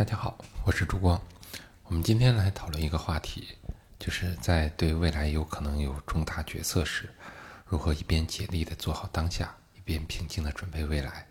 [0.00, 1.20] 大家好，我是朱光。
[1.84, 3.58] 我们今天来讨论一个话题，
[3.98, 7.10] 就是在对未来有可能有重大决策时，
[7.66, 11.26] 如何一边竭力的做好当下，一边平静的准备未来。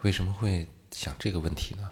[0.00, 1.90] 为什么会想这个问题呢？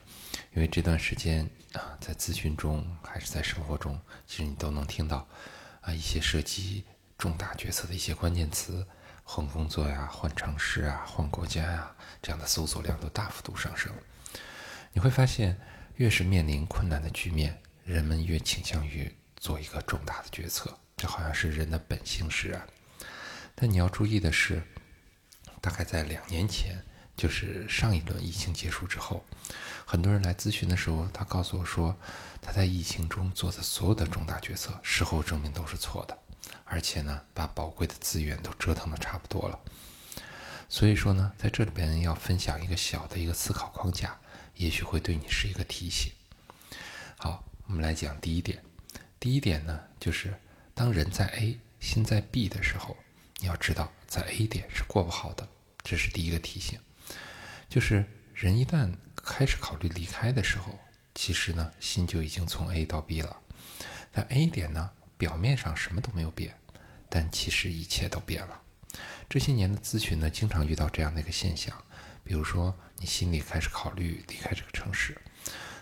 [0.54, 1.44] 因为这段时间
[1.74, 5.28] 啊，在咨询中还是在生活中，其实你都能听到
[5.82, 6.82] 啊一些涉及
[7.19, 8.87] 重大决策的一些关键词，
[9.22, 13.92] 换工作呀、换城市啊、换国家呀，这样的搜索量都大幅度上升。
[14.94, 15.60] 你会发现。
[16.01, 22.66] 越是面临困难的局面，人们越倾向于做一个重大的决策，这好像是人的本性使然。
[23.55, 24.62] 但你要注意的是，
[25.61, 26.83] 大概在两年前，
[27.19, 29.23] 就是上一轮疫情结束之后，
[29.84, 31.95] 很多人来咨询的时候，他告诉我说，
[32.41, 36.19] 他在疫情中做的所有的重大决策，事后证明都是错的，
[36.64, 39.61] 而且呢，把宝贵的资源都折腾的差不多了。
[40.67, 44.19] 所以说呢，在这里边要分享一个小的一个思考框架。
[44.57, 46.13] 也许会对你是一个提醒。
[47.17, 48.63] 好，我们来讲第一点。
[49.19, 50.34] 第一点呢，就是
[50.75, 52.97] 当人在 A，心在 B 的时候，
[53.39, 55.47] 你要知道在 A 点是过不好的。
[55.83, 56.79] 这是第一个提醒。
[57.69, 60.79] 就是人一旦开始考虑离开的时候，
[61.14, 63.37] 其实呢，心就已经从 A 到 B 了。
[64.12, 66.59] 但 A 点呢，表面上什么都没有变，
[67.09, 68.62] 但其实一切都变了。
[69.29, 71.85] 这些年的咨询呢，经常遇到这样的一个现象。
[72.31, 75.20] 比如说，你心里开始考虑离开这个城市，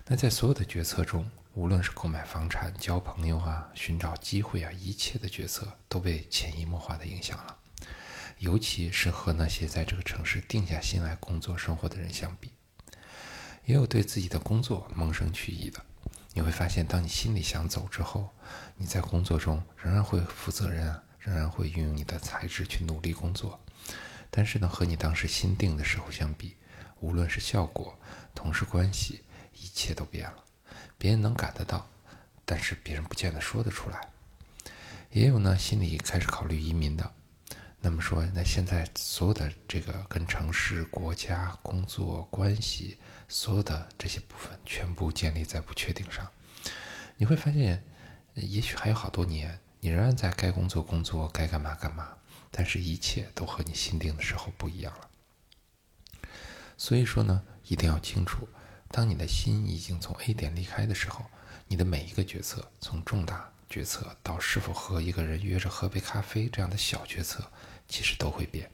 [0.07, 7.55] 那在所有的决策中，无论是购买房产、交朋友啊、寻找机会啊，一切的决策都被潜移默化的影响了。
[8.39, 12.51] 尤其是和那些在这个城市定下心来工作生活的人相比，
[13.67, 15.85] 也有对自己的工作萌生去意的。
[16.33, 18.31] 你会发现，当你心里想走之后，
[18.79, 23.61] 你在工作中仍然会负责任，仍然会运用你的才智去努力工作。
[24.31, 26.55] 但是呢，和你当时心定的时候相比，
[27.01, 27.99] 无论是效果、
[28.35, 29.23] 同事关系，
[29.55, 30.45] 一切都变了。
[30.97, 31.89] 别人能感得到，
[32.45, 34.09] 但是别人不见得说得出来。
[35.11, 37.13] 也有呢，心里开始考虑移民的。
[37.81, 42.99] 那么说，那现在所有的这个跟城市、国家、工作关系，
[43.29, 46.29] 所有的这些部分，全部建立在不确定上。
[47.17, 47.83] 你会发现，
[48.35, 52.17] 也许还有好多年，你仍然在该工作工作，该干嘛干嘛。
[52.51, 55.09] 但是，一切都和你心定的时候不一样了。
[56.77, 58.49] 所以说呢，一定要清楚，
[58.89, 61.25] 当你的心已经从 A 点离开的时候，
[61.67, 67.51] 你的每一个决策，从重大决策到是否和一个人约着喝杯咖啡这样的小决策，
[67.89, 68.71] 其实都会变。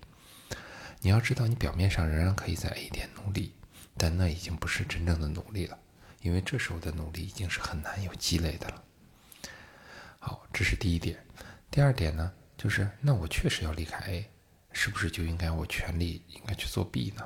[1.01, 3.55] 你要知道，你表面上仍然可以在 A 点努力，
[3.97, 5.79] 但那已经不是真正的努力了，
[6.21, 8.85] 因为这时候的努力已经是很难有积累的了。
[10.19, 11.27] 好，这是第一点。
[11.71, 12.33] 第二点呢？
[12.65, 14.31] 就是，那我确实要离开 A，
[14.73, 17.23] 是不是就应该我全力应该去做 B 呢？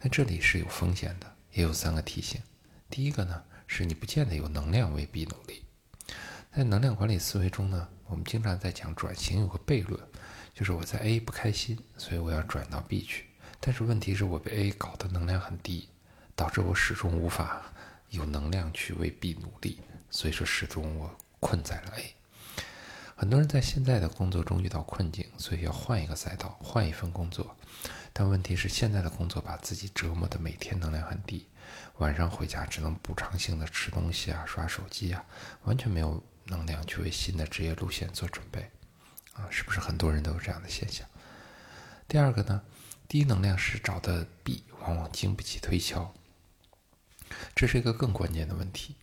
[0.00, 2.42] 那这里是有风险的，也有三个提醒。
[2.88, 5.62] 第一个呢，是你不见得有能量为 B 努力。
[6.52, 10.00] 在能量管理思维中呢，我们经常在讲转型有个悖论，
[10.52, 13.26] 就是我在 A 不开心，所以我要转到 B 去。
[13.60, 15.88] 但是问题是我被 A 搞得能量很低，
[16.34, 17.62] 导致我始终无法
[18.08, 19.78] 有能量去为 B 努力，
[20.10, 22.16] 所以说始终我困在了 A。
[23.20, 27.54] 很多人在现在的工作中遇到困境，所以要换一个赛道，换一份工作。
[28.14, 31.46] 但问题是，现在的工作把自己折磨的每天能量很低，
[31.98, 35.22] 晚上回家只能补偿性的吃东西啊、刷手机啊，
[35.64, 38.70] 完全没有能量去为新的职业路线做准备。
[39.34, 41.06] 啊，是不是很多人都有这样的现象？
[42.08, 42.62] 第二个呢，
[43.06, 46.14] 低能量时找的 B 往往经不起推敲，
[47.54, 48.96] 这是一个更关键的问题。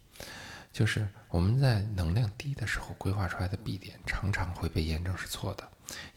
[0.77, 5.67] 就是我们在能量低的时候规划出来的 B 点，常常会被验证是错的。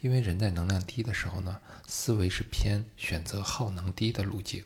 [0.02, 4.62] 因为人在能量低的时候呢，思维是偏选择耗能低的路径。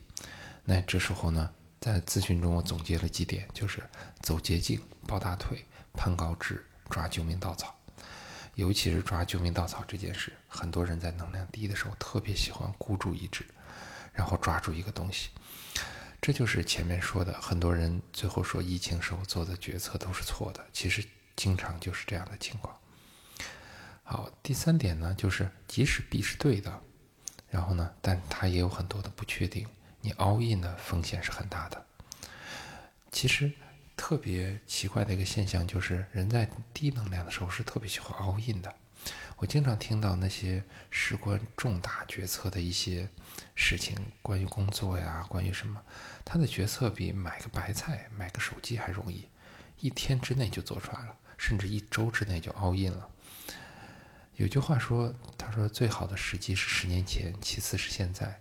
[0.65, 1.49] 那这时候呢，
[1.81, 3.85] 在咨询中我总结了几点，就是
[4.21, 7.73] 走捷径、抱大腿、攀高枝、抓救命稻草。
[8.57, 13.47] 尤其是抓救命稻草这件事，很多人在能量低的时候特别喜欢孤注一掷，
[14.13, 15.29] 然后抓住一个东西。
[16.25, 21.05] 这就是前面说的，很多人最后说疫情时候做的决策都是错的，其实
[21.37, 22.75] 经常就是这样的情况。
[24.03, 26.81] 好，第三点呢，就是即使 B 是对的，
[27.51, 29.69] 然后呢，但它也有很多的不确定，
[30.01, 31.85] 你 all in 的风险是很大的。
[33.13, 33.53] 其实
[33.95, 38.75] 特别奇怪的一个现象就是，人在低能量的时候是特别喜欢 all in 的。
[39.37, 43.09] 我经常听到那些事关重大决策的一些
[43.55, 45.83] 事情，关于工作呀，关于什么，
[46.25, 49.29] 他的决策比买个白菜、买个手机还容易，
[49.81, 53.09] 一天之内就做出来了，甚至一周之内就 all in 了。
[54.37, 58.41] 有句话说，他说最好的时机是十年前，其次是现在，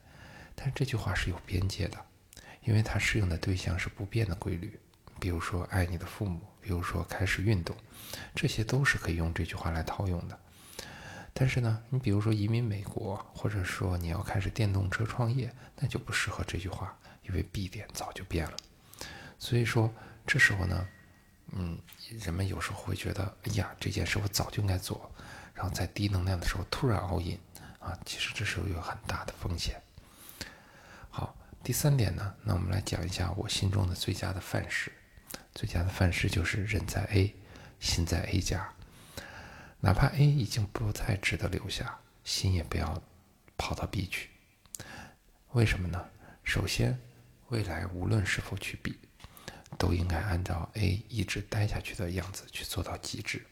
[0.55, 1.97] 但是这句话是有边界的，
[2.63, 4.79] 因为它适用的对象是不变的规律，
[5.19, 7.75] 比如说爱你的父母，比如说开始运动，
[8.33, 10.39] 这些都是可以用这句话来套用的。
[11.43, 18.55] 但是呢，你比如说移民美国，或者说你要开始电动车创业，那就不适合这句话，因为 B 点早就变了。
[19.37, 19.93] 所以说
[20.25, 20.87] 这时候呢，
[21.51, 21.77] 嗯，
[22.11, 25.11] 人们有时候会觉得，哎呀，这件事我早就应该做，
[25.53, 27.37] 然后在低能量的时候突然熬硬
[27.77, 29.75] 啊，其实这时候有很大的风险。
[31.09, 34.89] 好，第三点呢，那我们来讲一下我心中的最佳的范式。
[35.53, 37.35] 最佳的范式就是人在 A，
[37.81, 38.73] 心在 A 加。
[39.85, 43.03] 哪怕 A 已经不再值得留下，心也不要
[43.57, 44.29] 跑到 B 去。
[45.51, 46.01] 为什么呢？
[46.41, 46.97] 首先，
[47.49, 48.95] 未来无论是否去 B，
[49.77, 53.45] 都应该按照 A 一直待下去的样子去做到极致。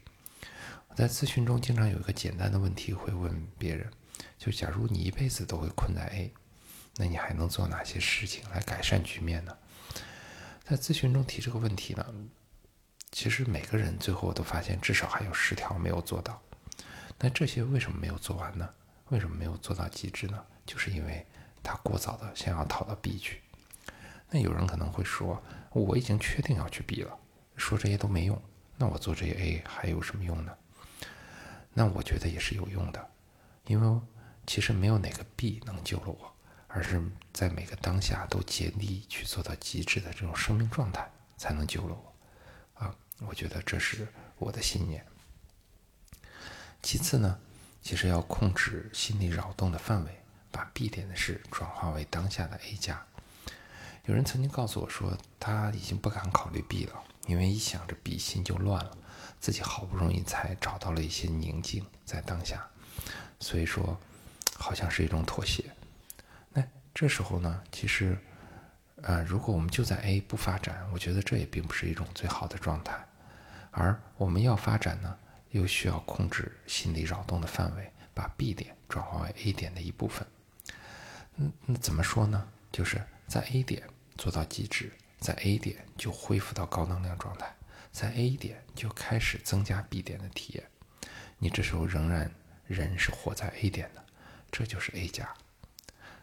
[0.87, 3.91] 我在咨询中经常有一个简单的问题会问别人：
[4.37, 6.33] 就假如你一辈子都会困在 A，
[6.95, 9.57] 那你还能做哪些事情来改善局面呢？
[10.63, 12.05] 在咨询中提这个问题呢？
[13.11, 16.41] 其实每个人最后都发现，至少还有十条没有做到。
[17.19, 18.67] 那这些为什么没有做完呢？
[19.09, 20.43] 为什么没有做到极致呢？
[20.65, 21.25] 就是因为
[21.61, 23.41] 他过早的想要逃到 B 去。
[24.29, 27.15] 那有人可能会说，我已经确定要去 B 了，
[27.57, 28.41] 说这些都没用。
[28.77, 30.53] 那我做这些 A 还有什么用呢？
[31.73, 33.09] 那我觉得也是有用的，
[33.67, 34.01] 因为
[34.47, 36.33] 其实没有哪个 B 能救了我，
[36.67, 37.03] 而是
[37.33, 42.10] 在每个当下都竭力去做到极致的这种生命状态，才能救了我。
[42.75, 44.07] 啊我觉得这是
[44.37, 45.05] 我的信念。
[46.81, 47.39] 其次呢，
[47.81, 50.21] 其实要控制心理扰动的范围，
[50.51, 53.05] 把 B 点的事转化为当下的 A 加。
[54.05, 58.97] 有人曾经告诉我说，他已经不敢考虑 B 了，因为一想着 B 心就乱了。
[59.39, 62.67] 自己好不容易才找到了一些宁静在当下，
[63.39, 63.99] 所以说
[64.55, 65.65] 好像是一种妥协。
[66.49, 66.63] 那
[66.93, 68.17] 这时候呢，其实，
[69.03, 72.95] 呃，如果我们就在 A 不发展，我觉得这也并不是一种最好的状态。
[73.71, 75.17] 而我们要发展呢，
[75.51, 80.27] 又需要控制心理扰动的范围，把 B 点转化为 A 点的一部分。
[81.37, 82.47] 嗯，那怎么说呢？
[82.71, 83.83] 就是在 A 点
[84.17, 87.55] 做到极致，在 A 点就恢复到高能量状态，
[87.91, 90.63] 在 A 点就开始增加 B 点的体验。
[91.39, 92.29] 你这时候仍然
[92.67, 94.05] 人是活在 A 点的，
[94.51, 95.33] 这就是 A 加。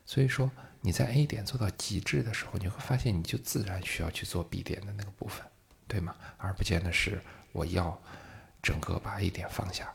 [0.09, 0.51] 所以说
[0.81, 5.47] 你在 A 点做到极致的时候，你会发现你就自然需要去做 B 点的那个部分，
[5.87, 6.17] 对吗？
[6.39, 7.23] 而不见得是。
[7.53, 8.01] 我要
[8.63, 9.95] 整个把 A 点放下。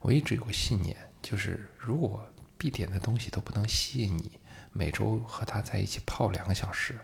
[0.00, 4.38] 我一直有个信念，就是如果 B 点的东西都不能吸引你，
[4.70, 7.00] 每周和他在一起泡两个小时，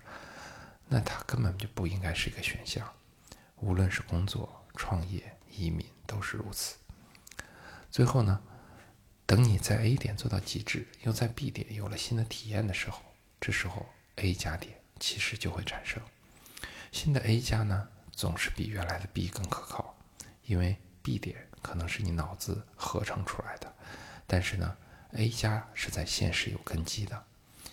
[0.87, 2.87] 那他根本就不应该是一个选项。
[3.57, 6.77] 无论是工作、创业、移民，都是如此。
[7.91, 8.39] 最后呢，
[9.29, 13.03] 等你在 A 点做到极致，又在 B 点有了新的体验的时候，
[13.39, 13.85] 这时候
[14.17, 16.01] A 加点其实就会产生。
[16.93, 17.87] 新的 A 加呢？
[18.13, 19.95] 总是比原来的 B 更可靠，
[20.47, 23.71] 因为 B 点可能是你脑子合成出来的，
[24.27, 24.75] 但是呢
[25.13, 27.23] ，A 加是在现实有根基的，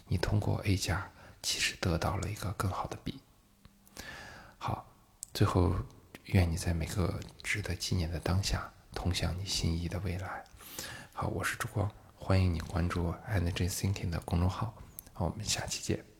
[0.10, 1.10] 你通过 A 加
[1.42, 3.22] 其实得到了一个更好的 B。
[4.58, 4.86] 好，
[5.34, 5.74] 最后
[6.26, 10.44] 愿你在每个值得纪念的当下，通向你心仪的未来。
[11.18, 14.74] 好，我是朱光，欢迎你关注 Energy Thinking 的公众号，
[15.14, 16.15] 好，我们下期见。